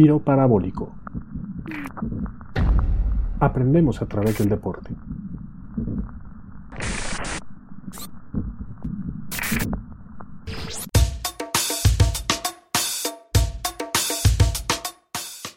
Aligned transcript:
Tiro 0.00 0.20
parabólico. 0.20 0.94
Aprendemos 3.40 4.00
a 4.00 4.06
través 4.06 4.38
del 4.38 4.48
deporte. 4.48 4.94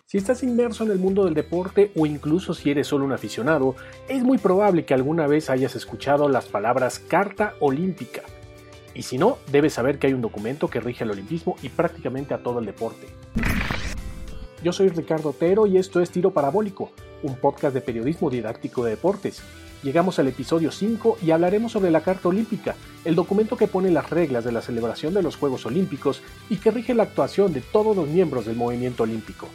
Si 0.07 0.17
estás 0.17 0.41
inmerso 0.41 0.85
en 0.85 0.89
el 0.89 0.97
mundo 0.97 1.25
del 1.25 1.35
deporte 1.35 1.91
o 1.95 2.07
incluso 2.07 2.55
si 2.55 2.71
eres 2.71 2.87
solo 2.87 3.05
un 3.05 3.11
aficionado, 3.11 3.75
es 4.09 4.23
muy 4.23 4.39
probable 4.39 4.85
que 4.85 4.95
alguna 4.95 5.27
vez 5.27 5.51
hayas 5.51 5.75
escuchado 5.75 6.27
las 6.29 6.47
palabras 6.47 6.97
Carta 6.97 7.53
Olímpica. 7.59 8.23
Y 8.95 9.03
si 9.03 9.19
no, 9.19 9.37
debes 9.51 9.73
saber 9.73 9.99
que 9.99 10.07
hay 10.07 10.13
un 10.13 10.21
documento 10.21 10.67
que 10.67 10.79
rige 10.79 11.03
el 11.03 11.11
olimpismo 11.11 11.57
y 11.61 11.69
prácticamente 11.69 12.33
a 12.33 12.41
todo 12.41 12.57
el 12.57 12.65
deporte. 12.65 13.05
Yo 14.63 14.71
soy 14.71 14.89
Ricardo 14.89 15.29
Otero 15.29 15.65
y 15.65 15.77
esto 15.77 16.01
es 16.01 16.11
Tiro 16.11 16.31
Parabólico, 16.31 16.91
un 17.23 17.35
podcast 17.35 17.73
de 17.73 17.81
periodismo 17.81 18.29
didáctico 18.29 18.83
de 18.83 18.91
deportes. 18.91 19.41
Llegamos 19.81 20.19
al 20.19 20.27
episodio 20.27 20.71
5 20.71 21.17
y 21.23 21.31
hablaremos 21.31 21.71
sobre 21.71 21.89
la 21.89 22.01
Carta 22.01 22.29
Olímpica, 22.29 22.75
el 23.03 23.15
documento 23.15 23.57
que 23.57 23.65
pone 23.65 23.89
las 23.89 24.11
reglas 24.11 24.45
de 24.45 24.51
la 24.51 24.61
celebración 24.61 25.15
de 25.15 25.23
los 25.23 25.35
Juegos 25.35 25.65
Olímpicos 25.65 26.21
y 26.47 26.57
que 26.57 26.69
rige 26.69 26.93
la 26.93 27.03
actuación 27.03 27.53
de 27.53 27.61
todos 27.61 27.95
los 27.95 28.07
miembros 28.07 28.45
del 28.45 28.55
movimiento 28.55 29.01
olímpico. 29.01 29.47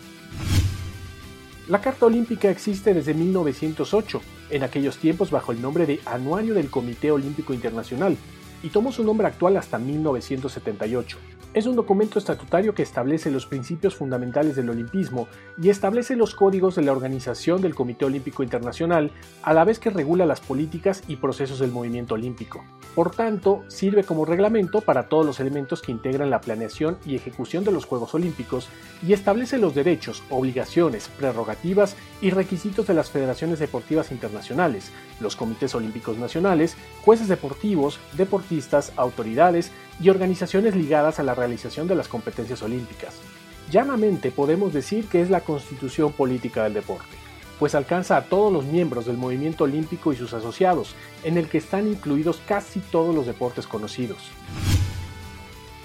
La 1.68 1.80
Carta 1.80 2.06
Olímpica 2.06 2.50
existe 2.50 2.92
desde 2.92 3.14
1908, 3.14 4.20
en 4.50 4.64
aquellos 4.64 4.98
tiempos 4.98 5.30
bajo 5.30 5.52
el 5.52 5.62
nombre 5.62 5.86
de 5.86 6.00
Anuario 6.04 6.52
del 6.52 6.68
Comité 6.68 7.12
Olímpico 7.12 7.54
Internacional, 7.54 8.16
y 8.64 8.70
tomó 8.70 8.90
su 8.90 9.04
nombre 9.04 9.28
actual 9.28 9.56
hasta 9.56 9.78
1978. 9.78 11.16
Es 11.56 11.64
un 11.64 11.74
documento 11.74 12.18
estatutario 12.18 12.74
que 12.74 12.82
establece 12.82 13.30
los 13.30 13.46
principios 13.46 13.94
fundamentales 13.94 14.56
del 14.56 14.68
olimpismo 14.68 15.26
y 15.56 15.70
establece 15.70 16.14
los 16.14 16.34
códigos 16.34 16.74
de 16.74 16.82
la 16.82 16.92
organización 16.92 17.62
del 17.62 17.74
Comité 17.74 18.04
Olímpico 18.04 18.42
Internacional, 18.42 19.10
a 19.42 19.54
la 19.54 19.64
vez 19.64 19.78
que 19.78 19.88
regula 19.88 20.26
las 20.26 20.42
políticas 20.42 21.02
y 21.08 21.16
procesos 21.16 21.58
del 21.58 21.72
movimiento 21.72 22.12
olímpico. 22.12 22.62
Por 22.94 23.10
tanto, 23.10 23.64
sirve 23.68 24.04
como 24.04 24.26
reglamento 24.26 24.82
para 24.82 25.08
todos 25.08 25.24
los 25.24 25.40
elementos 25.40 25.80
que 25.80 25.92
integran 25.92 26.28
la 26.28 26.42
planeación 26.42 26.98
y 27.06 27.16
ejecución 27.16 27.64
de 27.64 27.72
los 27.72 27.86
Juegos 27.86 28.14
Olímpicos 28.14 28.68
y 29.02 29.14
establece 29.14 29.56
los 29.56 29.74
derechos, 29.74 30.22
obligaciones, 30.28 31.08
prerrogativas 31.08 31.96
y 32.20 32.32
requisitos 32.32 32.86
de 32.86 32.92
las 32.92 33.10
federaciones 33.10 33.60
deportivas 33.60 34.12
internacionales, 34.12 34.90
los 35.20 35.36
comités 35.36 35.74
olímpicos 35.74 36.18
nacionales, 36.18 36.76
jueces 37.02 37.28
deportivos, 37.28 37.98
deportistas, 38.14 38.92
autoridades 38.96 39.72
y 40.00 40.10
organizaciones 40.10 40.76
ligadas 40.76 41.18
a 41.18 41.22
la 41.22 41.34
realización 41.46 41.88
de 41.88 41.94
las 41.94 42.08
competencias 42.08 42.62
olímpicas. 42.62 43.14
Llanamente 43.70 44.30
podemos 44.30 44.72
decir 44.72 45.06
que 45.06 45.20
es 45.20 45.30
la 45.30 45.40
constitución 45.40 46.12
política 46.12 46.64
del 46.64 46.74
deporte, 46.74 47.16
pues 47.58 47.74
alcanza 47.74 48.16
a 48.16 48.24
todos 48.24 48.52
los 48.52 48.64
miembros 48.64 49.06
del 49.06 49.16
movimiento 49.16 49.64
olímpico 49.64 50.12
y 50.12 50.16
sus 50.16 50.34
asociados, 50.34 50.94
en 51.24 51.38
el 51.38 51.48
que 51.48 51.58
están 51.58 51.88
incluidos 51.88 52.40
casi 52.46 52.80
todos 52.80 53.14
los 53.14 53.26
deportes 53.26 53.66
conocidos. 53.66 54.18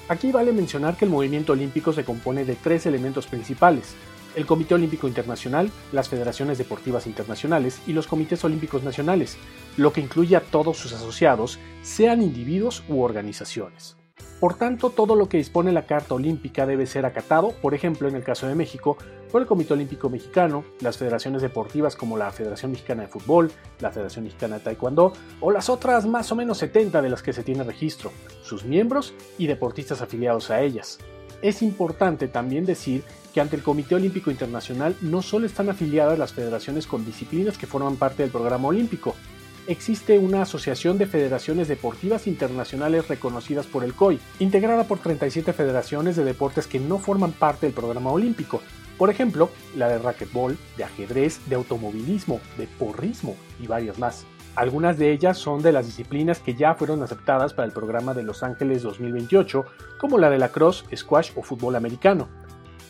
Aquí 0.10 0.32
vale 0.32 0.52
mencionar 0.52 0.98
que 0.98 1.06
el 1.06 1.12
movimiento 1.12 1.54
olímpico 1.54 1.94
se 1.94 2.04
compone 2.04 2.44
de 2.44 2.56
tres 2.56 2.86
elementos 2.86 3.28
principales, 3.28 3.96
el 4.36 4.46
Comité 4.46 4.76
Olímpico 4.76 5.08
Internacional, 5.08 5.72
las 5.92 6.10
federaciones 6.10 6.58
deportivas 6.58 7.08
internacionales 7.08 7.82
y 7.88 7.94
los 7.94 8.08
comités 8.08 8.44
olímpicos 8.44 8.84
nacionales, 8.84 9.38
lo 9.78 9.92
que 9.92 10.02
incluye 10.02 10.36
a 10.36 10.42
todos 10.42 10.78
sus 10.78 10.94
asociados, 10.94 11.60
sean 11.82 12.22
individuos 12.22 12.84
u 12.88 13.02
organizaciones. 13.02 14.01
Por 14.40 14.56
tanto, 14.56 14.90
todo 14.90 15.16
lo 15.16 15.30
que 15.30 15.38
dispone 15.38 15.72
la 15.72 15.86
Carta 15.86 16.16
Olímpica 16.16 16.66
debe 16.66 16.88
ser 16.88 17.06
acatado, 17.06 17.54
por 17.62 17.76
ejemplo, 17.76 18.08
en 18.08 18.16
el 18.16 18.24
caso 18.24 18.48
de 18.48 18.56
México, 18.56 18.98
por 19.32 19.42
el 19.42 19.48
Comité 19.48 19.74
Olímpico 19.74 20.10
Mexicano, 20.10 20.64
las 20.82 20.98
federaciones 20.98 21.42
deportivas 21.42 21.96
como 21.96 22.18
la 22.18 22.32
Federación 22.32 22.72
Mexicana 22.72 23.04
de 23.04 23.08
Fútbol, 23.08 23.52
la 23.80 23.92
Federación 23.92 24.26
Mexicana 24.26 24.58
de 24.58 24.64
Taekwondo 24.64 25.14
o 25.40 25.52
las 25.52 25.70
otras 25.70 26.06
más 26.06 26.32
o 26.32 26.36
menos 26.36 26.58
70 26.58 27.02
de 27.02 27.10
las 27.10 27.22
que 27.22 27.34
se 27.34 27.44
tiene 27.44 27.64
registro, 27.64 28.12
sus 28.42 28.66
miembros 28.66 29.14
y 29.38 29.48
deportistas 29.48 30.02
afiliados 30.02 30.50
a 30.50 30.62
ellas. 30.62 31.00
Es 31.42 31.62
importante 31.62 32.28
también 32.28 32.66
decir 32.66 33.04
que 33.34 33.42
ante 33.42 33.56
el 33.56 33.64
Comité 33.64 33.96
Olímpico 33.96 34.32
Internacional 34.32 34.96
no 35.02 35.22
solo 35.22 35.46
están 35.46 35.70
afiliadas 35.70 36.20
las 36.20 36.34
federaciones 36.34 36.86
con 36.86 37.06
disciplinas 37.06 37.58
que 37.58 37.68
forman 37.68 37.96
parte 37.96 38.24
del 38.24 38.32
programa 38.32 38.68
olímpico, 38.68 39.16
existe 39.68 40.20
una 40.20 40.44
asociación 40.44 40.98
de 40.98 41.06
federaciones 41.06 41.68
deportivas 41.68 42.28
internacionales 42.28 43.08
reconocidas 43.08 43.66
por 43.66 43.84
el 43.84 43.94
COI, 43.94 44.20
integrada 44.40 44.86
por 44.86 45.00
37 45.00 45.54
federaciones 45.54 46.16
de 46.16 46.24
deportes 46.24 46.68
que 46.68 46.80
no 46.80 47.00
forman 47.00 47.32
parte 47.32 47.66
del 47.66 47.76
programa 47.76 48.12
olímpico. 48.12 48.62
Por 48.98 49.10
ejemplo, 49.10 49.50
la 49.76 49.88
de 49.88 49.98
racquetball, 49.98 50.58
de 50.78 50.84
ajedrez, 50.84 51.42
de 51.48 51.56
automovilismo, 51.56 52.40
de 52.58 52.68
porrismo 52.68 53.36
y 53.60 53.68
varias 53.68 53.98
más. 53.98 54.26
Algunas 54.56 54.98
de 54.98 55.12
ellas 55.12 55.38
son 55.38 55.62
de 55.62 55.72
las 55.72 55.86
disciplinas 55.86 56.40
que 56.40 56.56
ya 56.56 56.76
fueron 56.76 57.02
aceptadas 57.02 57.54
para 57.54 57.66
el 57.66 57.72
programa 57.72 58.14
de 58.14 58.24
Los 58.24 58.44
Ángeles 58.44 58.84
2028, 58.84 59.66
como 59.98 60.18
la 60.18 60.30
de 60.30 60.38
la 60.38 60.50
cross, 60.50 60.86
squash 60.94 61.32
o 61.36 61.42
fútbol 61.42 61.76
americano. 61.78 62.28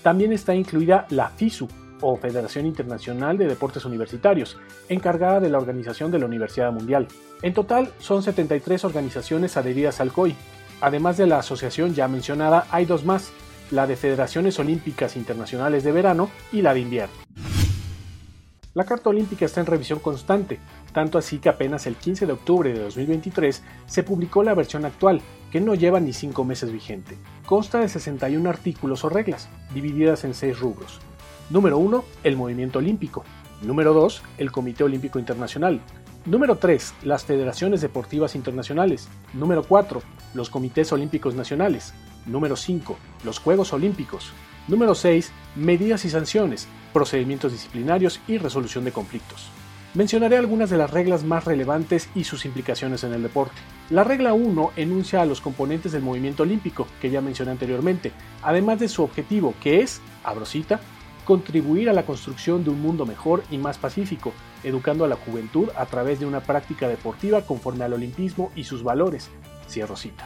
También 0.01 0.33
está 0.33 0.55
incluida 0.55 1.05
la 1.11 1.29
FISU, 1.29 1.67
o 2.01 2.17
Federación 2.17 2.65
Internacional 2.65 3.37
de 3.37 3.47
Deportes 3.47 3.85
Universitarios, 3.85 4.57
encargada 4.89 5.39
de 5.39 5.49
la 5.49 5.57
organización 5.57 6.11
de 6.11 6.19
la 6.19 6.25
Universidad 6.25 6.71
Mundial. 6.71 7.07
En 7.41 7.53
total 7.53 7.91
son 7.99 8.23
73 8.23 8.83
organizaciones 8.83 9.57
adheridas 9.57 10.01
al 10.01 10.11
COI. 10.11 10.35
Además 10.81 11.17
de 11.17 11.27
la 11.27 11.39
asociación 11.39 11.93
ya 11.93 12.07
mencionada, 12.07 12.65
hay 12.71 12.85
dos 12.85 13.05
más, 13.05 13.31
la 13.71 13.87
de 13.87 13.95
Federaciones 13.95 14.59
Olímpicas 14.59 15.15
Internacionales 15.15 15.83
de 15.83 15.91
Verano 15.91 16.29
y 16.51 16.61
la 16.61 16.73
de 16.73 16.81
Invierno. 16.81 17.13
La 18.73 18.85
Carta 18.85 19.09
Olímpica 19.09 19.43
está 19.43 19.59
en 19.59 19.65
revisión 19.65 19.99
constante, 19.99 20.57
tanto 20.93 21.17
así 21.17 21.39
que 21.39 21.49
apenas 21.49 21.87
el 21.87 21.95
15 21.97 22.25
de 22.25 22.31
octubre 22.31 22.71
de 22.71 22.79
2023 22.79 23.63
se 23.85 24.03
publicó 24.03 24.43
la 24.43 24.53
versión 24.53 24.85
actual, 24.85 25.21
que 25.51 25.59
no 25.59 25.75
lleva 25.75 25.99
ni 25.99 26.13
5 26.13 26.45
meses 26.45 26.71
vigente. 26.71 27.17
Consta 27.45 27.79
de 27.79 27.89
61 27.89 28.49
artículos 28.49 29.03
o 29.03 29.09
reglas, 29.09 29.49
divididas 29.73 30.23
en 30.23 30.33
6 30.33 30.57
rubros. 30.57 31.01
Número 31.51 31.77
1. 31.79 32.05
El 32.23 32.37
movimiento 32.37 32.79
olímpico. 32.79 33.25
Número 33.61 33.93
2. 33.93 34.23
El 34.37 34.53
Comité 34.53 34.85
Olímpico 34.85 35.19
Internacional. 35.19 35.81
Número 36.25 36.55
3. 36.55 36.93
Las 37.03 37.25
federaciones 37.25 37.81
deportivas 37.81 38.35
internacionales. 38.35 39.09
Número 39.33 39.61
4. 39.61 40.01
Los 40.33 40.49
comités 40.49 40.93
olímpicos 40.93 41.35
nacionales. 41.35 41.93
Número 42.25 42.55
5. 42.55 42.97
Los 43.25 43.39
Juegos 43.39 43.73
Olímpicos. 43.73 44.31
Número 44.69 44.95
6. 44.95 45.33
Medidas 45.57 46.05
y 46.05 46.09
sanciones, 46.09 46.69
procedimientos 46.93 47.51
disciplinarios 47.51 48.21
y 48.29 48.37
resolución 48.37 48.85
de 48.85 48.93
conflictos. 48.93 49.49
Mencionaré 49.93 50.37
algunas 50.37 50.69
de 50.69 50.77
las 50.77 50.91
reglas 50.91 51.25
más 51.25 51.43
relevantes 51.43 52.07
y 52.15 52.23
sus 52.23 52.45
implicaciones 52.45 53.03
en 53.03 53.11
el 53.11 53.23
deporte. 53.23 53.57
La 53.89 54.05
regla 54.05 54.31
1 54.31 54.71
enuncia 54.77 55.21
a 55.21 55.25
los 55.25 55.41
componentes 55.41 55.91
del 55.91 56.01
movimiento 56.01 56.43
olímpico, 56.43 56.87
que 57.01 57.09
ya 57.09 57.19
mencioné 57.19 57.51
anteriormente, 57.51 58.13
además 58.41 58.79
de 58.79 58.87
su 58.87 59.03
objetivo, 59.03 59.53
que 59.61 59.81
es, 59.81 59.99
abrosita, 60.23 60.79
contribuir 61.31 61.89
a 61.89 61.93
la 61.93 62.05
construcción 62.05 62.65
de 62.65 62.71
un 62.71 62.81
mundo 62.81 63.05
mejor 63.05 63.41
y 63.49 63.57
más 63.57 63.77
pacífico, 63.77 64.33
educando 64.65 65.05
a 65.05 65.07
la 65.07 65.15
juventud 65.15 65.69
a 65.77 65.85
través 65.85 66.19
de 66.19 66.25
una 66.25 66.41
práctica 66.41 66.89
deportiva 66.89 67.43
conforme 67.43 67.85
al 67.85 67.93
olimpismo 67.93 68.51
y 68.53 68.65
sus 68.65 68.83
valores. 68.83 69.29
Cierro 69.69 69.95
cita. 69.95 70.25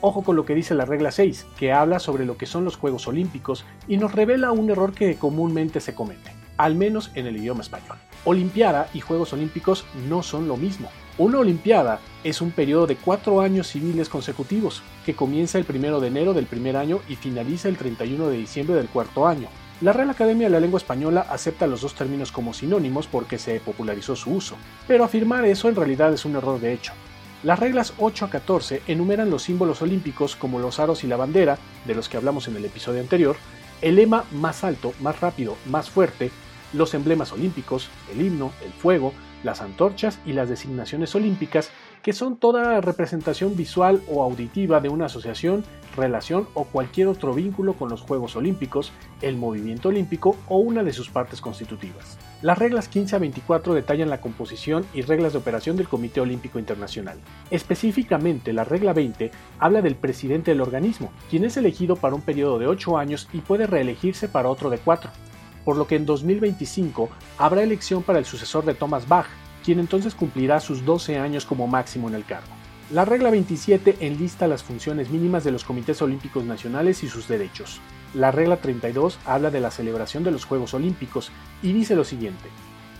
Ojo 0.00 0.22
con 0.22 0.34
lo 0.34 0.46
que 0.46 0.54
dice 0.54 0.74
la 0.74 0.86
regla 0.86 1.10
6, 1.10 1.44
que 1.58 1.74
habla 1.74 1.98
sobre 1.98 2.24
lo 2.24 2.38
que 2.38 2.46
son 2.46 2.64
los 2.64 2.76
Juegos 2.76 3.06
Olímpicos 3.06 3.66
y 3.86 3.98
nos 3.98 4.12
revela 4.12 4.50
un 4.50 4.70
error 4.70 4.94
que 4.94 5.16
comúnmente 5.16 5.78
se 5.78 5.94
comete, 5.94 6.32
al 6.56 6.74
menos 6.74 7.10
en 7.14 7.26
el 7.26 7.36
idioma 7.36 7.60
español. 7.60 7.98
Olimpiada 8.24 8.88
y 8.94 9.00
Juegos 9.00 9.34
Olímpicos 9.34 9.84
no 10.08 10.22
son 10.22 10.48
lo 10.48 10.56
mismo. 10.56 10.88
Una 11.18 11.40
Olimpiada 11.40 12.00
es 12.24 12.40
un 12.40 12.50
periodo 12.50 12.86
de 12.86 12.96
cuatro 12.96 13.42
años 13.42 13.66
civiles 13.66 14.08
consecutivos, 14.08 14.82
que 15.04 15.14
comienza 15.14 15.58
el 15.58 15.66
1 15.68 16.00
de 16.00 16.08
enero 16.08 16.32
del 16.32 16.46
primer 16.46 16.78
año 16.78 17.00
y 17.10 17.16
finaliza 17.16 17.68
el 17.68 17.76
31 17.76 18.28
de 18.28 18.38
diciembre 18.38 18.74
del 18.74 18.88
cuarto 18.88 19.26
año. 19.26 19.48
La 19.84 19.92
Real 19.92 20.08
Academia 20.08 20.46
de 20.46 20.50
la 20.50 20.60
Lengua 20.60 20.78
Española 20.78 21.26
acepta 21.28 21.66
los 21.66 21.82
dos 21.82 21.94
términos 21.94 22.32
como 22.32 22.54
sinónimos 22.54 23.06
porque 23.06 23.36
se 23.36 23.60
popularizó 23.60 24.16
su 24.16 24.30
uso, 24.30 24.56
pero 24.88 25.04
afirmar 25.04 25.44
eso 25.44 25.68
en 25.68 25.76
realidad 25.76 26.10
es 26.10 26.24
un 26.24 26.36
error 26.36 26.58
de 26.58 26.72
hecho. 26.72 26.94
Las 27.42 27.58
reglas 27.58 27.92
8 27.98 28.24
a 28.24 28.30
14 28.30 28.80
enumeran 28.86 29.28
los 29.28 29.42
símbolos 29.42 29.82
olímpicos 29.82 30.36
como 30.36 30.58
los 30.58 30.80
aros 30.80 31.04
y 31.04 31.06
la 31.06 31.18
bandera, 31.18 31.58
de 31.84 31.94
los 31.94 32.08
que 32.08 32.16
hablamos 32.16 32.48
en 32.48 32.56
el 32.56 32.64
episodio 32.64 33.02
anterior, 33.02 33.36
el 33.82 33.96
lema 33.96 34.24
más 34.32 34.64
alto, 34.64 34.94
más 35.02 35.20
rápido, 35.20 35.54
más 35.66 35.90
fuerte, 35.90 36.30
los 36.72 36.94
emblemas 36.94 37.32
olímpicos, 37.32 37.90
el 38.10 38.22
himno, 38.22 38.52
el 38.64 38.72
fuego, 38.72 39.12
las 39.42 39.60
antorchas 39.60 40.18
y 40.24 40.32
las 40.32 40.48
designaciones 40.48 41.14
olímpicas 41.14 41.68
que 42.04 42.12
son 42.12 42.36
toda 42.36 42.82
representación 42.82 43.56
visual 43.56 44.02
o 44.08 44.22
auditiva 44.22 44.80
de 44.80 44.90
una 44.90 45.06
asociación, 45.06 45.64
relación 45.96 46.46
o 46.52 46.64
cualquier 46.64 47.08
otro 47.08 47.32
vínculo 47.32 47.72
con 47.74 47.88
los 47.88 48.02
Juegos 48.02 48.36
Olímpicos, 48.36 48.92
el 49.22 49.36
movimiento 49.36 49.88
olímpico 49.88 50.36
o 50.48 50.58
una 50.58 50.84
de 50.84 50.92
sus 50.92 51.08
partes 51.08 51.40
constitutivas. 51.40 52.18
Las 52.42 52.58
reglas 52.58 52.88
15 52.88 53.16
a 53.16 53.18
24 53.20 53.72
detallan 53.72 54.10
la 54.10 54.20
composición 54.20 54.84
y 54.92 55.00
reglas 55.00 55.32
de 55.32 55.38
operación 55.38 55.78
del 55.78 55.88
Comité 55.88 56.20
Olímpico 56.20 56.58
Internacional. 56.58 57.18
Específicamente, 57.50 58.52
la 58.52 58.64
regla 58.64 58.92
20 58.92 59.30
habla 59.58 59.80
del 59.80 59.96
presidente 59.96 60.50
del 60.50 60.60
organismo, 60.60 61.10
quien 61.30 61.44
es 61.44 61.56
elegido 61.56 61.96
para 61.96 62.14
un 62.14 62.20
periodo 62.20 62.58
de 62.58 62.66
8 62.66 62.98
años 62.98 63.30
y 63.32 63.38
puede 63.38 63.66
reelegirse 63.66 64.28
para 64.28 64.50
otro 64.50 64.68
de 64.68 64.76
4, 64.76 65.10
por 65.64 65.78
lo 65.78 65.86
que 65.86 65.96
en 65.96 66.04
2025 66.04 67.08
habrá 67.38 67.62
elección 67.62 68.02
para 68.02 68.18
el 68.18 68.26
sucesor 68.26 68.66
de 68.66 68.74
Thomas 68.74 69.08
Bach, 69.08 69.26
quien 69.64 69.80
entonces 69.80 70.14
cumplirá 70.14 70.60
sus 70.60 70.84
12 70.84 71.18
años 71.18 71.46
como 71.46 71.66
máximo 71.66 72.08
en 72.08 72.14
el 72.14 72.24
cargo. 72.24 72.52
La 72.90 73.04
regla 73.04 73.30
27 73.30 73.96
enlista 74.00 74.46
las 74.46 74.62
funciones 74.62 75.10
mínimas 75.10 75.42
de 75.42 75.50
los 75.50 75.64
comités 75.64 76.02
olímpicos 76.02 76.44
nacionales 76.44 77.02
y 77.02 77.08
sus 77.08 77.26
derechos. 77.26 77.80
La 78.12 78.30
regla 78.30 78.58
32 78.58 79.18
habla 79.24 79.50
de 79.50 79.60
la 79.60 79.70
celebración 79.70 80.22
de 80.22 80.30
los 80.30 80.44
Juegos 80.44 80.74
Olímpicos 80.74 81.32
y 81.62 81.72
dice 81.72 81.96
lo 81.96 82.04
siguiente. 82.04 82.48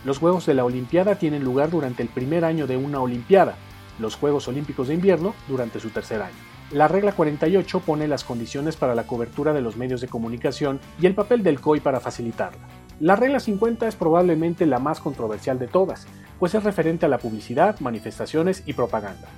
Los 0.05 0.19
Juegos 0.19 0.47
de 0.47 0.55
la 0.55 0.65
Olimpiada 0.65 1.17
tienen 1.17 1.45
lugar 1.45 1.71
durante 1.71 2.03
el 2.03 2.09
primer 2.09 2.45
año 2.45 2.67
de 2.67 2.77
una 2.77 3.01
Olimpiada, 3.01 3.57
los 3.99 4.17
Juegos 4.17 4.49
Olímpicos 4.49 4.89
de 4.89 4.95
Invierno 4.95 5.35
durante 5.49 5.81
su 5.81 5.91
tercer 5.91 6.23
año. 6.23 6.35
La 6.73 6.89
regla 6.89 7.13
48 7.13 7.81
pone 7.81 8.09
las 8.09 8.25
condiciones 8.25 8.77
para 8.77 8.95
la 8.95 9.07
cobertura 9.07 9.53
de 9.53 9.61
los 9.61 9.77
medios 9.77 10.01
de 10.01 10.09
comunicación 10.09 10.81
y 11.01 11.07
el 11.07 11.15
papel 11.15 11.43
del 11.43 11.61
COI 11.61 11.81
para 11.81 12.01
facilitarla. 12.01 12.67
La 13.01 13.17
regla 13.17 13.41
50 13.41 13.89
es 13.89 13.97
probablemente 13.97 14.67
la 14.67 14.79
más 14.79 15.01
controversial 15.01 15.59
de 15.59 15.67
todas, 15.67 16.07
pues 16.39 16.55
es 16.55 16.63
referente 16.63 17.07
a 17.07 17.09
la 17.09 17.19
publicidad, 17.19 17.81
manifestaciones 17.81 18.63
y 18.67 18.75
propaganda. 18.75 19.29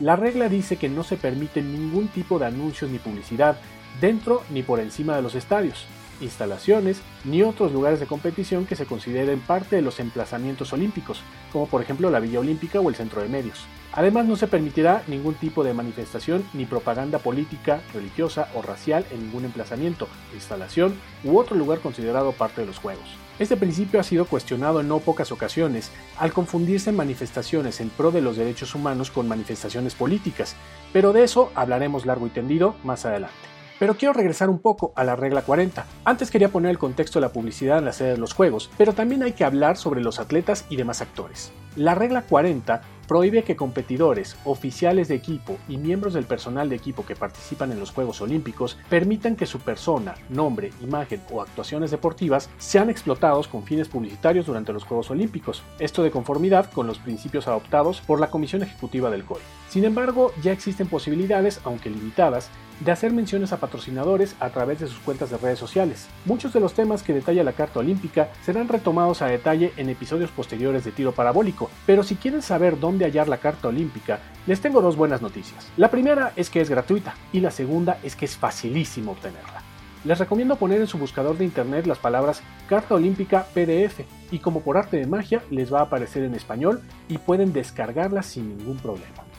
La 0.00 0.16
regla 0.16 0.48
dice 0.48 0.76
que 0.76 0.88
no 0.88 1.02
se 1.02 1.16
permite 1.16 1.62
ningún 1.62 2.08
tipo 2.08 2.38
de 2.38 2.46
anuncios 2.46 2.90
ni 2.90 2.98
publicidad 2.98 3.56
dentro 4.00 4.42
ni 4.50 4.62
por 4.62 4.80
encima 4.80 5.16
de 5.16 5.22
los 5.22 5.34
estadios, 5.34 5.86
instalaciones 6.20 7.00
ni 7.24 7.42
otros 7.42 7.72
lugares 7.72 8.00
de 8.00 8.06
competición 8.06 8.66
que 8.66 8.76
se 8.76 8.86
consideren 8.86 9.40
parte 9.40 9.76
de 9.76 9.82
los 9.82 10.00
emplazamientos 10.00 10.72
olímpicos, 10.72 11.22
como 11.52 11.66
por 11.66 11.82
ejemplo 11.82 12.10
la 12.10 12.20
Villa 12.20 12.40
Olímpica 12.40 12.80
o 12.80 12.88
el 12.88 12.94
Centro 12.94 13.22
de 13.22 13.28
Medios. 13.28 13.66
Además, 13.92 14.26
no 14.26 14.36
se 14.36 14.46
permitirá 14.46 15.02
ningún 15.08 15.34
tipo 15.34 15.64
de 15.64 15.74
manifestación 15.74 16.44
ni 16.54 16.64
propaganda 16.64 17.18
política, 17.18 17.80
religiosa 17.92 18.48
o 18.54 18.62
racial 18.62 19.04
en 19.10 19.24
ningún 19.24 19.44
emplazamiento, 19.44 20.06
instalación 20.32 20.94
u 21.24 21.38
otro 21.38 21.56
lugar 21.56 21.80
considerado 21.80 22.30
parte 22.32 22.60
de 22.60 22.68
los 22.68 22.78
Juegos. 22.78 23.08
Este 23.40 23.56
principio 23.56 23.98
ha 23.98 24.04
sido 24.04 24.26
cuestionado 24.26 24.80
en 24.80 24.88
no 24.88 25.00
pocas 25.00 25.32
ocasiones 25.32 25.90
al 26.18 26.32
confundirse 26.32 26.92
manifestaciones 26.92 27.80
en 27.80 27.88
pro 27.88 28.12
de 28.12 28.20
los 28.20 28.36
derechos 28.36 28.74
humanos 28.74 29.10
con 29.10 29.26
manifestaciones 29.26 29.94
políticas, 29.94 30.54
pero 30.92 31.12
de 31.12 31.24
eso 31.24 31.50
hablaremos 31.54 32.06
largo 32.06 32.26
y 32.26 32.30
tendido 32.30 32.76
más 32.84 33.06
adelante. 33.06 33.59
Pero 33.80 33.96
quiero 33.96 34.12
regresar 34.12 34.50
un 34.50 34.58
poco 34.58 34.92
a 34.94 35.04
la 35.04 35.16
regla 35.16 35.40
40. 35.40 35.86
Antes 36.04 36.30
quería 36.30 36.50
poner 36.50 36.70
el 36.70 36.78
contexto 36.78 37.18
de 37.18 37.26
la 37.26 37.32
publicidad 37.32 37.78
en 37.78 37.86
la 37.86 37.94
sede 37.94 38.10
de 38.10 38.18
los 38.18 38.34
juegos, 38.34 38.70
pero 38.76 38.92
también 38.92 39.22
hay 39.22 39.32
que 39.32 39.42
hablar 39.42 39.78
sobre 39.78 40.02
los 40.02 40.20
atletas 40.20 40.66
y 40.68 40.76
demás 40.76 41.00
actores. 41.00 41.50
La 41.76 41.94
regla 41.94 42.22
40 42.22 42.82
prohíbe 43.08 43.42
que 43.42 43.56
competidores, 43.56 44.36
oficiales 44.44 45.08
de 45.08 45.14
equipo 45.14 45.56
y 45.66 45.78
miembros 45.78 46.12
del 46.12 46.26
personal 46.26 46.68
de 46.68 46.76
equipo 46.76 47.06
que 47.06 47.16
participan 47.16 47.72
en 47.72 47.80
los 47.80 47.90
Juegos 47.90 48.20
Olímpicos 48.20 48.76
permitan 48.90 49.34
que 49.34 49.46
su 49.46 49.60
persona, 49.60 50.14
nombre, 50.28 50.72
imagen 50.82 51.22
o 51.30 51.40
actuaciones 51.40 51.90
deportivas 51.90 52.50
sean 52.58 52.90
explotados 52.90 53.48
con 53.48 53.64
fines 53.64 53.88
publicitarios 53.88 54.46
durante 54.46 54.74
los 54.74 54.84
Juegos 54.84 55.10
Olímpicos, 55.10 55.62
esto 55.78 56.02
de 56.02 56.10
conformidad 56.10 56.70
con 56.70 56.86
los 56.86 56.98
principios 56.98 57.48
adoptados 57.48 58.02
por 58.02 58.20
la 58.20 58.30
Comisión 58.30 58.62
Ejecutiva 58.62 59.10
del 59.10 59.24
COI. 59.24 59.40
Sin 59.70 59.84
embargo, 59.84 60.32
ya 60.42 60.52
existen 60.52 60.86
posibilidades, 60.86 61.60
aunque 61.64 61.88
limitadas, 61.88 62.50
de 62.80 62.92
hacer 62.92 63.12
menciones 63.12 63.52
a 63.52 63.58
patrocinadores 63.58 64.34
a 64.40 64.50
través 64.50 64.80
de 64.80 64.88
sus 64.88 64.98
cuentas 64.98 65.30
de 65.30 65.36
redes 65.36 65.58
sociales. 65.58 66.08
Muchos 66.24 66.52
de 66.52 66.60
los 66.60 66.74
temas 66.74 67.02
que 67.02 67.14
detalla 67.14 67.44
la 67.44 67.52
Carta 67.52 67.80
Olímpica 67.80 68.30
serán 68.42 68.68
retomados 68.68 69.22
a 69.22 69.26
detalle 69.26 69.72
en 69.76 69.88
episodios 69.88 70.30
posteriores 70.30 70.84
de 70.84 70.92
Tiro 70.92 71.12
Parabólico, 71.12 71.70
pero 71.86 72.02
si 72.02 72.16
quieren 72.16 72.42
saber 72.42 72.80
dónde 72.80 73.04
hallar 73.04 73.28
la 73.28 73.38
Carta 73.38 73.68
Olímpica, 73.68 74.20
les 74.46 74.60
tengo 74.60 74.80
dos 74.80 74.96
buenas 74.96 75.22
noticias. 75.22 75.68
La 75.76 75.90
primera 75.90 76.32
es 76.36 76.50
que 76.50 76.60
es 76.60 76.70
gratuita 76.70 77.14
y 77.32 77.40
la 77.40 77.50
segunda 77.50 77.98
es 78.02 78.16
que 78.16 78.24
es 78.24 78.36
facilísimo 78.36 79.12
obtenerla. 79.12 79.62
Les 80.04 80.18
recomiendo 80.18 80.56
poner 80.56 80.80
en 80.80 80.86
su 80.86 80.96
buscador 80.96 81.36
de 81.36 81.44
internet 81.44 81.86
las 81.86 81.98
palabras 81.98 82.42
Carta 82.68 82.94
Olímpica 82.94 83.44
PDF 83.52 84.00
y 84.30 84.38
como 84.38 84.62
por 84.62 84.78
arte 84.78 84.96
de 84.96 85.06
magia 85.06 85.42
les 85.50 85.72
va 85.72 85.80
a 85.80 85.84
aparecer 85.84 86.22
en 86.24 86.34
español 86.34 86.80
y 87.08 87.18
pueden 87.18 87.52
descargarla 87.52 88.22
sin 88.22 88.56
ningún 88.56 88.78
problema. 88.78 89.29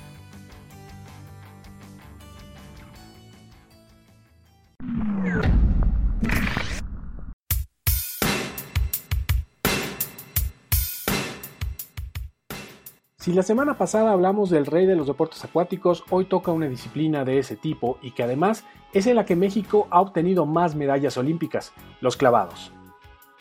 Si 13.22 13.34
la 13.34 13.44
semana 13.44 13.78
pasada 13.78 14.14
hablamos 14.14 14.50
del 14.50 14.66
rey 14.66 14.88
de 14.88 14.96
los 14.96 15.06
deportes 15.06 15.46
acuáticos, 15.46 16.04
hoy 16.10 16.26
toca 16.26 16.52
una 16.52 16.68
disciplina 16.68 17.24
de 17.24 17.38
ese 17.38 17.56
tipo 17.56 18.00
y 18.02 18.12
que 18.12 18.24
además 18.24 18.66
es 18.94 19.06
en 19.06 19.16
la 19.16 19.26
que 19.26 19.36
México 19.36 19.88
ha 19.92 20.02
obtenido 20.02 20.48
más 20.48 20.76
medallas 20.76 21.18
olímpicas, 21.18 21.72
los 22.00 22.18
clavados. 22.18 22.72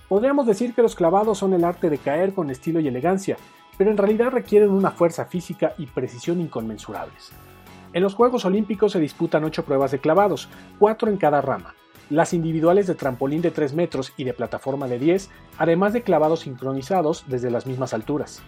Podríamos 0.06 0.46
decir 0.46 0.74
que 0.74 0.82
los 0.82 0.94
clavados 0.94 1.38
son 1.38 1.54
el 1.54 1.64
arte 1.64 1.88
de 1.88 1.96
caer 1.96 2.34
con 2.34 2.50
estilo 2.50 2.80
y 2.80 2.88
elegancia, 2.88 3.38
pero 3.78 3.90
en 3.90 3.96
realidad 3.96 4.32
requieren 4.32 4.68
una 4.68 4.90
fuerza 4.90 5.24
física 5.24 5.72
y 5.78 5.86
precisión 5.86 6.42
inconmensurables. 6.42 7.32
En 7.92 8.04
los 8.04 8.14
Juegos 8.14 8.44
Olímpicos 8.44 8.92
se 8.92 9.00
disputan 9.00 9.42
8 9.42 9.64
pruebas 9.64 9.90
de 9.90 9.98
clavados, 9.98 10.48
4 10.78 11.10
en 11.10 11.16
cada 11.16 11.40
rama, 11.40 11.74
las 12.08 12.32
individuales 12.32 12.86
de 12.86 12.94
trampolín 12.94 13.42
de 13.42 13.50
3 13.50 13.74
metros 13.74 14.12
y 14.16 14.22
de 14.22 14.32
plataforma 14.32 14.86
de 14.86 15.00
10, 15.00 15.28
además 15.58 15.92
de 15.92 16.02
clavados 16.02 16.40
sincronizados 16.40 17.24
desde 17.26 17.50
las 17.50 17.66
mismas 17.66 17.92
alturas. 17.92 18.42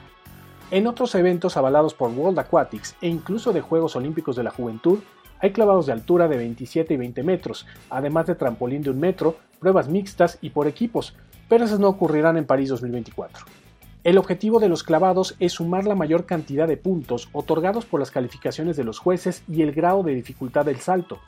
En 0.71 0.87
otros 0.87 1.17
eventos 1.17 1.57
avalados 1.57 1.93
por 1.93 2.11
World 2.11 2.39
Aquatics 2.39 2.95
e 3.01 3.09
incluso 3.09 3.53
de 3.53 3.63
Juegos 3.63 3.97
Olímpicos 3.97 4.37
de 4.37 4.45
la 4.45 4.53
Juventud, 4.53 5.01
hay 5.41 5.51
clavados 5.51 5.87
de 5.87 5.93
altura 5.93 6.29
de 6.29 6.37
27 6.37 6.95
y 6.95 6.97
20 6.97 7.25
metros, 7.25 7.67
además 7.91 8.27
de 8.27 8.37
trampolín 8.37 8.83
de 8.83 8.91
un 8.91 9.01
metro, 9.01 9.39
pruebas 9.59 9.89
mixtas 9.89 10.39
y 10.41 10.51
por 10.51 10.69
equipos, 10.69 11.17
pero 11.49 11.65
esas 11.65 11.81
no 11.81 11.89
ocurrirán 11.89 12.37
en 12.37 12.47
París 12.47 12.69
2024. 12.69 13.45
El 14.05 14.19
objetivo 14.19 14.59
de 14.59 14.69
los 14.69 14.83
clavados 14.83 15.37
es 15.39 15.53
sumar 15.53 15.85
la 15.85 15.95
mayor 15.95 16.27
cantidad 16.27 16.67
de 16.67 16.77
puntos 16.77 17.29
otorgados 17.33 17.87
por 17.87 18.01
las 18.01 18.11
calificaciones 18.11 18.77
de 18.77 18.83
los 18.83 18.99
jueces 18.99 19.45
y 19.47 19.63
el 19.63 19.71
grado 19.71 20.03
de 20.03 20.13
dificultad 20.13 20.65
del 20.65 20.81
salto. 20.81 21.21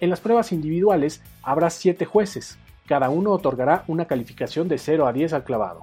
En 0.00 0.08
las 0.08 0.20
pruebas 0.20 0.50
individuales 0.50 1.22
habrá 1.42 1.68
7 1.68 2.06
jueces, 2.06 2.58
cada 2.86 3.10
uno 3.10 3.32
otorgará 3.32 3.84
una 3.86 4.06
calificación 4.06 4.66
de 4.66 4.78
0 4.78 5.06
a 5.06 5.12
10 5.12 5.34
al 5.34 5.44
clavado. 5.44 5.82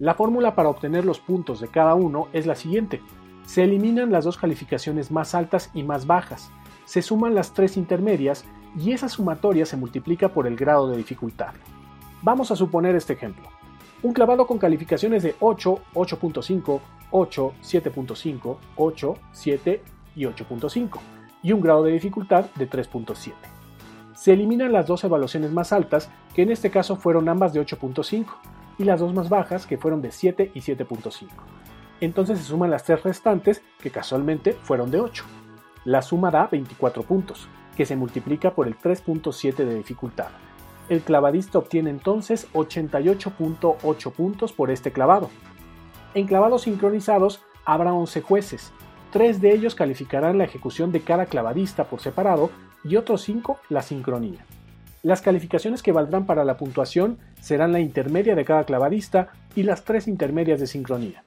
La 0.00 0.14
fórmula 0.14 0.56
para 0.56 0.68
obtener 0.68 1.04
los 1.04 1.20
puntos 1.20 1.60
de 1.60 1.68
cada 1.68 1.94
uno 1.94 2.26
es 2.32 2.44
la 2.44 2.56
siguiente. 2.56 3.00
Se 3.46 3.62
eliminan 3.62 4.10
las 4.10 4.24
dos 4.24 4.36
calificaciones 4.36 5.12
más 5.12 5.36
altas 5.36 5.70
y 5.74 5.84
más 5.84 6.08
bajas, 6.08 6.50
se 6.86 7.02
suman 7.02 7.36
las 7.36 7.52
tres 7.52 7.76
intermedias 7.76 8.44
y 8.76 8.90
esa 8.92 9.08
sumatoria 9.08 9.64
se 9.64 9.76
multiplica 9.76 10.30
por 10.30 10.48
el 10.48 10.56
grado 10.56 10.88
de 10.88 10.96
dificultad. 10.96 11.54
Vamos 12.22 12.50
a 12.50 12.56
suponer 12.56 12.96
este 12.96 13.12
ejemplo. 13.12 13.48
Un 14.02 14.12
clavado 14.12 14.46
con 14.46 14.58
calificaciones 14.58 15.22
de 15.24 15.34
8, 15.40 15.80
8.5, 15.94 16.80
8, 17.10 17.54
7.5, 17.62 18.56
8, 18.76 19.16
7 19.32 19.82
y 20.14 20.24
8.5 20.24 20.98
y 21.42 21.52
un 21.52 21.60
grado 21.60 21.82
de 21.84 21.92
dificultad 21.92 22.46
de 22.54 22.68
3.7. 22.68 23.32
Se 24.14 24.32
eliminan 24.32 24.72
las 24.72 24.86
dos 24.86 25.04
evaluaciones 25.04 25.52
más 25.52 25.72
altas, 25.72 26.10
que 26.34 26.42
en 26.42 26.50
este 26.50 26.70
caso 26.70 26.96
fueron 26.96 27.28
ambas 27.28 27.52
de 27.52 27.60
8.5, 27.60 28.26
y 28.78 28.84
las 28.84 29.00
dos 29.00 29.12
más 29.12 29.28
bajas 29.28 29.66
que 29.66 29.78
fueron 29.78 30.02
de 30.02 30.12
7 30.12 30.52
y 30.54 30.60
7.5. 30.60 31.28
Entonces 32.00 32.38
se 32.38 32.44
suman 32.44 32.70
las 32.70 32.84
tres 32.84 33.02
restantes 33.02 33.62
que 33.80 33.90
casualmente 33.90 34.52
fueron 34.52 34.90
de 34.90 35.00
8. 35.00 35.24
La 35.84 36.02
suma 36.02 36.30
da 36.30 36.46
24 36.46 37.02
puntos, 37.02 37.48
que 37.76 37.86
se 37.86 37.96
multiplica 37.96 38.54
por 38.54 38.68
el 38.68 38.78
3.7 38.78 39.56
de 39.56 39.74
dificultad. 39.74 40.28
El 40.88 41.02
clavadista 41.02 41.58
obtiene 41.58 41.90
entonces 41.90 42.48
88.8 42.54 44.12
puntos 44.12 44.52
por 44.52 44.70
este 44.70 44.92
clavado. 44.92 45.30
En 46.14 46.26
clavados 46.26 46.62
sincronizados 46.62 47.42
habrá 47.64 47.92
11 47.92 48.22
jueces. 48.22 48.72
Tres 49.12 49.40
de 49.40 49.52
ellos 49.52 49.74
calificarán 49.74 50.38
la 50.38 50.44
ejecución 50.44 50.92
de 50.92 51.00
cada 51.00 51.26
clavadista 51.26 51.84
por 51.84 52.00
separado 52.00 52.50
y 52.84 52.96
otros 52.96 53.22
5 53.22 53.58
la 53.68 53.82
sincronía. 53.82 54.44
Las 55.02 55.22
calificaciones 55.22 55.82
que 55.82 55.92
valdrán 55.92 56.26
para 56.26 56.44
la 56.44 56.56
puntuación 56.56 57.18
serán 57.40 57.72
la 57.72 57.80
intermedia 57.80 58.34
de 58.34 58.44
cada 58.44 58.64
clavadista 58.64 59.28
y 59.54 59.62
las 59.62 59.84
tres 59.84 60.08
intermedias 60.08 60.58
de 60.60 60.66
sincronía. 60.66 61.24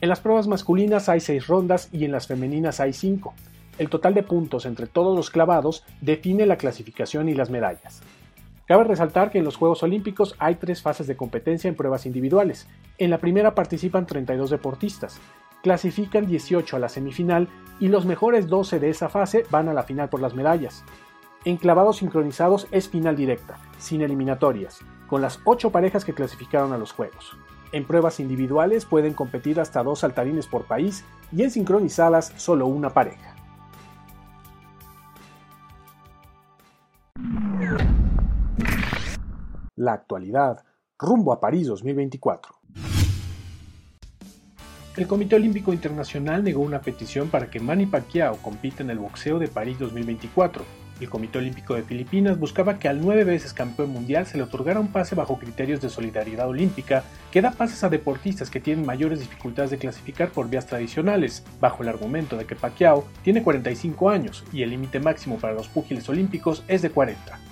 En 0.00 0.08
las 0.08 0.20
pruebas 0.20 0.46
masculinas 0.46 1.08
hay 1.08 1.20
seis 1.20 1.46
rondas 1.46 1.88
y 1.92 2.04
en 2.04 2.12
las 2.12 2.26
femeninas 2.26 2.80
hay 2.80 2.92
cinco. 2.92 3.34
El 3.78 3.90
total 3.90 4.14
de 4.14 4.22
puntos 4.22 4.64
entre 4.64 4.86
todos 4.86 5.14
los 5.14 5.30
clavados 5.30 5.84
define 6.00 6.46
la 6.46 6.56
clasificación 6.56 7.28
y 7.28 7.34
las 7.34 7.50
medallas. 7.50 8.02
Cabe 8.66 8.84
resaltar 8.84 9.30
que 9.30 9.38
en 9.38 9.44
los 9.44 9.56
Juegos 9.56 9.82
Olímpicos 9.82 10.34
hay 10.38 10.56
tres 10.56 10.82
fases 10.82 11.06
de 11.06 11.16
competencia 11.16 11.68
en 11.68 11.76
pruebas 11.76 12.04
individuales. 12.06 12.66
En 12.98 13.10
la 13.10 13.18
primera 13.18 13.54
participan 13.54 14.06
32 14.06 14.50
deportistas, 14.50 15.20
clasifican 15.62 16.26
18 16.26 16.76
a 16.76 16.80
la 16.80 16.88
semifinal 16.88 17.48
y 17.78 17.88
los 17.88 18.06
mejores 18.06 18.48
12 18.48 18.80
de 18.80 18.90
esa 18.90 19.08
fase 19.08 19.44
van 19.50 19.68
a 19.68 19.74
la 19.74 19.84
final 19.84 20.08
por 20.08 20.20
las 20.20 20.34
medallas. 20.34 20.84
En 21.44 21.58
clavados 21.58 21.98
sincronizados 21.98 22.66
es 22.72 22.88
final 22.88 23.14
directa, 23.14 23.58
sin 23.78 24.00
eliminatorias, 24.00 24.80
con 25.06 25.22
las 25.22 25.38
8 25.44 25.70
parejas 25.70 26.04
que 26.04 26.14
clasificaron 26.14 26.72
a 26.72 26.78
los 26.78 26.90
Juegos. 26.90 27.36
En 27.70 27.84
pruebas 27.84 28.18
individuales 28.18 28.84
pueden 28.84 29.14
competir 29.14 29.60
hasta 29.60 29.84
dos 29.84 30.00
saltarines 30.00 30.48
por 30.48 30.64
país 30.64 31.04
y 31.30 31.42
en 31.42 31.52
sincronizadas 31.52 32.32
solo 32.36 32.66
una 32.66 32.90
pareja. 32.90 33.35
La 39.76 39.92
actualidad, 39.92 40.64
rumbo 40.98 41.34
a 41.34 41.38
París 41.38 41.66
2024. 41.66 42.54
El 44.96 45.06
Comité 45.06 45.36
Olímpico 45.36 45.74
Internacional 45.74 46.42
negó 46.42 46.62
una 46.62 46.80
petición 46.80 47.28
para 47.28 47.50
que 47.50 47.60
Manny 47.60 47.84
Pacquiao 47.84 48.38
compita 48.38 48.82
en 48.82 48.88
el 48.88 48.98
boxeo 48.98 49.38
de 49.38 49.48
París 49.48 49.78
2024. 49.78 50.64
El 50.98 51.10
Comité 51.10 51.36
Olímpico 51.36 51.74
de 51.74 51.82
Filipinas 51.82 52.38
buscaba 52.38 52.78
que 52.78 52.88
al 52.88 53.02
nueve 53.02 53.24
veces 53.24 53.52
campeón 53.52 53.90
mundial 53.90 54.24
se 54.24 54.38
le 54.38 54.44
otorgara 54.44 54.80
un 54.80 54.88
pase 54.88 55.14
bajo 55.14 55.38
criterios 55.38 55.82
de 55.82 55.90
solidaridad 55.90 56.48
olímpica 56.48 57.04
que 57.30 57.42
da 57.42 57.50
pases 57.50 57.84
a 57.84 57.90
deportistas 57.90 58.48
que 58.48 58.60
tienen 58.60 58.86
mayores 58.86 59.20
dificultades 59.20 59.70
de 59.70 59.76
clasificar 59.76 60.30
por 60.30 60.48
vías 60.48 60.64
tradicionales, 60.64 61.44
bajo 61.60 61.82
el 61.82 61.90
argumento 61.90 62.38
de 62.38 62.46
que 62.46 62.56
Pacquiao 62.56 63.04
tiene 63.22 63.42
45 63.42 64.08
años 64.08 64.42
y 64.54 64.62
el 64.62 64.70
límite 64.70 65.00
máximo 65.00 65.36
para 65.36 65.52
los 65.52 65.68
púgiles 65.68 66.08
olímpicos 66.08 66.64
es 66.66 66.80
de 66.80 66.88
40. 66.88 67.45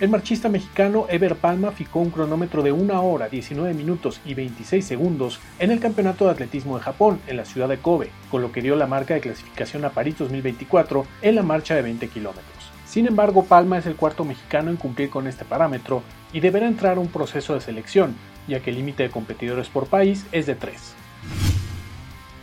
El 0.00 0.10
marchista 0.10 0.48
mexicano 0.48 1.06
Ever 1.08 1.34
Palma 1.34 1.72
fijó 1.72 1.98
un 1.98 2.10
cronómetro 2.10 2.62
de 2.62 2.70
1 2.70 3.02
hora 3.02 3.28
19 3.28 3.74
minutos 3.74 4.20
y 4.24 4.34
26 4.34 4.84
segundos 4.84 5.40
en 5.58 5.72
el 5.72 5.80
Campeonato 5.80 6.24
de 6.24 6.30
Atletismo 6.30 6.78
de 6.78 6.84
Japón, 6.84 7.20
en 7.26 7.36
la 7.36 7.44
ciudad 7.44 7.68
de 7.68 7.78
Kobe, 7.78 8.10
con 8.30 8.40
lo 8.40 8.52
que 8.52 8.62
dio 8.62 8.76
la 8.76 8.86
marca 8.86 9.14
de 9.14 9.20
clasificación 9.20 9.84
a 9.84 9.90
París 9.90 10.14
2024 10.16 11.04
en 11.22 11.34
la 11.34 11.42
marcha 11.42 11.74
de 11.74 11.82
20 11.82 12.06
kilómetros. 12.10 12.70
Sin 12.86 13.08
embargo, 13.08 13.44
Palma 13.44 13.76
es 13.76 13.86
el 13.86 13.96
cuarto 13.96 14.24
mexicano 14.24 14.70
en 14.70 14.76
cumplir 14.76 15.10
con 15.10 15.26
este 15.26 15.44
parámetro 15.44 16.04
y 16.32 16.38
deberá 16.38 16.68
entrar 16.68 16.98
a 16.98 17.00
un 17.00 17.08
proceso 17.08 17.54
de 17.54 17.60
selección, 17.60 18.14
ya 18.46 18.60
que 18.60 18.70
el 18.70 18.76
límite 18.76 19.02
de 19.02 19.10
competidores 19.10 19.68
por 19.68 19.88
país 19.88 20.26
es 20.30 20.46
de 20.46 20.54
3. 20.54 20.94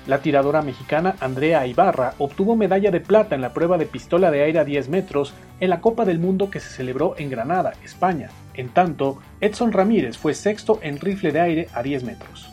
La 0.08 0.20
tiradora 0.20 0.62
mexicana 0.62 1.16
Andrea 1.20 1.66
Ibarra 1.66 2.14
obtuvo 2.20 2.56
medalla 2.56 2.92
de 2.92 3.00
plata 3.00 3.34
en 3.34 3.42
la 3.42 3.54
prueba 3.54 3.80
de 3.80 3.88
pistola 3.88 4.30
de 4.30 4.44
aire 4.44 4.60
a 4.60 4.64
10 4.64 4.90
metros 4.90 5.34
en 5.60 5.72
la 5.72 5.82
Copa 5.82 6.06
del 6.06 6.20
Mundo 6.20 6.52
que 6.52 6.60
se 6.60 6.70
celebró 6.70 7.16
en 7.18 7.32
Granada, 7.32 7.74
España. 7.84 8.30
En 8.54 8.70
tanto, 8.70 9.20
Edson 9.42 9.72
Ramírez 9.72 10.16
fue 10.18 10.36
sexto 10.36 10.78
en 10.84 11.00
rifle 11.00 11.32
de 11.32 11.42
aire 11.42 11.70
a 11.74 11.82
10 11.82 12.04
metros. 12.04 12.52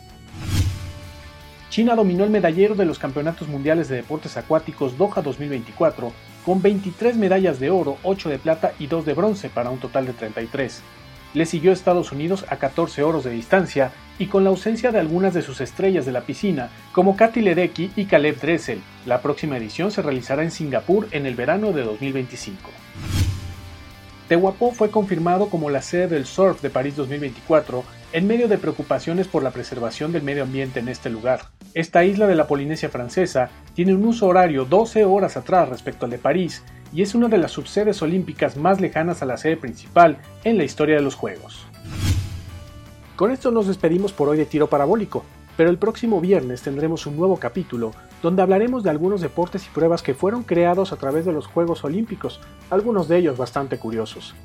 China 1.69 1.95
dominó 1.95 2.23
el 2.23 2.31
medallero 2.31 2.73
de 2.73 2.85
los 2.85 2.97
Campeonatos 2.97 3.47
Mundiales 3.47 3.87
de 3.87 3.97
Deportes 3.97 4.35
Acuáticos 4.35 4.97
Doha 4.97 5.21
2024 5.21 6.11
con 6.43 6.61
23 6.61 7.17
medallas 7.17 7.59
de 7.59 7.69
oro, 7.69 7.97
8 8.03 8.29
de 8.29 8.39
plata 8.39 8.73
y 8.79 8.87
2 8.87 9.05
de 9.05 9.13
bronce 9.13 9.49
para 9.49 9.69
un 9.69 9.79
total 9.79 10.07
de 10.07 10.13
33 10.13 10.81
le 11.33 11.45
siguió 11.45 11.71
Estados 11.71 12.11
Unidos 12.11 12.45
a 12.49 12.57
14 12.57 13.03
horas 13.03 13.23
de 13.23 13.31
distancia 13.31 13.91
y 14.19 14.27
con 14.27 14.43
la 14.43 14.49
ausencia 14.49 14.91
de 14.91 14.99
algunas 14.99 15.33
de 15.33 15.41
sus 15.41 15.61
estrellas 15.61 16.05
de 16.05 16.11
la 16.11 16.21
piscina, 16.21 16.69
como 16.91 17.15
Katy 17.15 17.41
Ledecky 17.41 17.91
y 17.95 18.05
Caleb 18.05 18.39
Dressel. 18.39 18.81
La 19.05 19.21
próxima 19.21 19.57
edición 19.57 19.91
se 19.91 20.01
realizará 20.01 20.43
en 20.43 20.51
Singapur 20.51 21.07
en 21.11 21.25
el 21.25 21.35
verano 21.35 21.71
de 21.71 21.83
2025. 21.83 22.69
Tehuapó 24.27 24.71
fue 24.71 24.89
confirmado 24.89 25.49
como 25.49 25.69
la 25.69 25.81
sede 25.81 26.07
del 26.07 26.25
surf 26.25 26.61
de 26.61 26.69
París 26.69 26.95
2024 26.95 27.83
en 28.13 28.27
medio 28.27 28.47
de 28.47 28.57
preocupaciones 28.57 29.27
por 29.27 29.43
la 29.43 29.51
preservación 29.51 30.11
del 30.11 30.23
medio 30.23 30.43
ambiente 30.43 30.79
en 30.79 30.87
este 30.87 31.09
lugar. 31.09 31.41
Esta 31.73 32.05
isla 32.05 32.27
de 32.27 32.35
la 32.35 32.45
Polinesia 32.45 32.89
francesa 32.89 33.49
tiene 33.73 33.95
un 33.95 34.05
uso 34.05 34.27
horario 34.27 34.65
12 34.65 35.05
horas 35.05 35.37
atrás 35.37 35.69
respecto 35.69 36.05
al 36.05 36.11
de 36.11 36.19
París 36.19 36.63
y 36.93 37.01
es 37.01 37.15
una 37.15 37.27
de 37.29 37.39
las 37.39 37.49
subsedes 37.49 37.99
olímpicas 38.03 38.57
más 38.57 38.79
lejanas 38.79 39.23
a 39.23 39.25
la 39.25 39.37
sede 39.37 39.57
principal 39.57 40.19
en 40.43 40.59
la 40.59 40.65
historia 40.65 40.97
de 40.97 41.01
los 41.01 41.15
Juegos. 41.15 41.65
Con 43.15 43.31
esto 43.31 43.49
nos 43.49 43.65
despedimos 43.65 44.13
por 44.13 44.29
hoy 44.29 44.37
de 44.37 44.45
Tiro 44.45 44.69
Parabólico, 44.69 45.23
pero 45.57 45.71
el 45.71 45.79
próximo 45.79 46.21
viernes 46.21 46.61
tendremos 46.61 47.07
un 47.07 47.17
nuevo 47.17 47.37
capítulo 47.37 47.91
donde 48.21 48.43
hablaremos 48.43 48.83
de 48.83 48.91
algunos 48.91 49.21
deportes 49.21 49.65
y 49.65 49.69
pruebas 49.71 50.03
que 50.03 50.13
fueron 50.13 50.43
creados 50.43 50.93
a 50.93 50.97
través 50.97 51.25
de 51.25 51.33
los 51.33 51.47
Juegos 51.47 51.83
Olímpicos, 51.83 52.39
algunos 52.69 53.07
de 53.07 53.17
ellos 53.17 53.35
bastante 53.35 53.79
curiosos. 53.79 54.35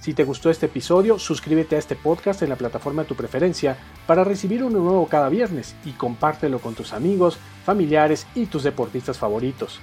Si 0.00 0.14
te 0.14 0.24
gustó 0.24 0.48
este 0.48 0.66
episodio, 0.66 1.18
suscríbete 1.18 1.76
a 1.76 1.78
este 1.78 1.94
podcast 1.94 2.40
en 2.40 2.48
la 2.48 2.56
plataforma 2.56 3.02
de 3.02 3.08
tu 3.08 3.14
preferencia 3.14 3.76
para 4.06 4.24
recibir 4.24 4.64
uno 4.64 4.78
nuevo 4.78 5.06
cada 5.06 5.28
viernes 5.28 5.76
y 5.84 5.92
compártelo 5.92 6.58
con 6.58 6.74
tus 6.74 6.94
amigos, 6.94 7.38
familiares 7.64 8.26
y 8.34 8.46
tus 8.46 8.62
deportistas 8.62 9.18
favoritos. 9.18 9.78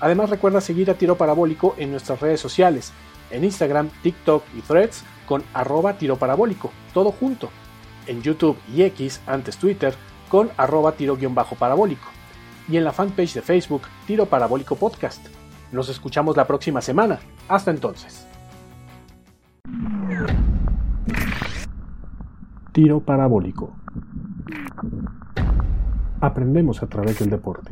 Además 0.00 0.30
recuerda 0.30 0.62
seguir 0.62 0.90
a 0.90 0.94
Tiro 0.94 1.16
Parabólico 1.16 1.74
en 1.76 1.90
nuestras 1.90 2.20
redes 2.20 2.40
sociales, 2.40 2.92
en 3.30 3.44
Instagram, 3.44 3.90
TikTok 4.02 4.44
y 4.56 4.62
Threads 4.62 5.04
con 5.26 5.42
arroba 5.52 5.98
tiro 5.98 6.16
parabólico, 6.16 6.70
todo 6.92 7.12
junto. 7.12 7.50
En 8.06 8.22
YouTube 8.22 8.58
y 8.74 8.82
X, 8.82 9.20
antes 9.26 9.56
Twitter, 9.56 9.94
con 10.28 10.50
arroba 10.56 10.92
tiro-parabólico. 10.92 12.08
Y 12.68 12.76
en 12.76 12.84
la 12.84 12.92
fanpage 12.92 13.34
de 13.34 13.42
Facebook, 13.42 13.82
Tiro 14.06 14.26
Parabólico 14.26 14.76
Podcast. 14.76 15.26
Nos 15.72 15.88
escuchamos 15.88 16.36
la 16.36 16.46
próxima 16.46 16.80
semana. 16.80 17.20
Hasta 17.48 17.70
entonces. 17.70 18.26
Tiro 22.74 22.98
Parabólico. 22.98 23.76
Aprendemos 26.20 26.82
a 26.82 26.88
través 26.88 27.20
del 27.20 27.30
deporte. 27.30 27.70